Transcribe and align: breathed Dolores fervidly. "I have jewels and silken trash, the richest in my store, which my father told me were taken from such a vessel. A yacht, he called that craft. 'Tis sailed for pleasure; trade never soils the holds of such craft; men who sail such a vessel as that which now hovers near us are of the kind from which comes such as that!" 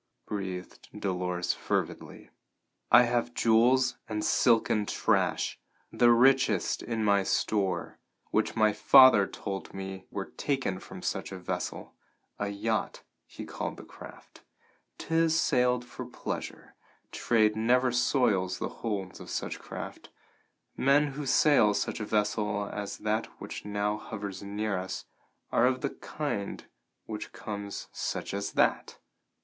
breathed 0.25 0.89
Dolores 0.99 1.53
fervidly. 1.53 2.31
"I 2.89 3.03
have 3.03 3.35
jewels 3.35 3.99
and 4.09 4.25
silken 4.25 4.87
trash, 4.87 5.59
the 5.91 6.09
richest 6.09 6.81
in 6.81 7.03
my 7.05 7.21
store, 7.21 7.99
which 8.31 8.55
my 8.55 8.73
father 8.73 9.27
told 9.27 9.75
me 9.75 10.07
were 10.09 10.25
taken 10.25 10.79
from 10.79 11.03
such 11.03 11.31
a 11.31 11.37
vessel. 11.37 11.93
A 12.39 12.47
yacht, 12.49 13.03
he 13.27 13.45
called 13.45 13.77
that 13.77 13.89
craft. 13.89 14.41
'Tis 14.97 15.39
sailed 15.39 15.85
for 15.85 16.07
pleasure; 16.07 16.73
trade 17.11 17.55
never 17.55 17.91
soils 17.91 18.57
the 18.57 18.69
holds 18.81 19.19
of 19.19 19.29
such 19.29 19.59
craft; 19.59 20.09
men 20.75 21.09
who 21.09 21.27
sail 21.27 21.75
such 21.75 21.99
a 21.99 22.05
vessel 22.05 22.67
as 22.73 22.97
that 22.97 23.27
which 23.39 23.65
now 23.65 23.97
hovers 23.99 24.41
near 24.41 24.79
us 24.79 25.05
are 25.51 25.67
of 25.67 25.81
the 25.81 25.91
kind 25.91 26.61
from 26.63 26.69
which 27.05 27.31
comes 27.31 27.87
such 27.91 28.33
as 28.33 28.53
that!" 28.53 28.97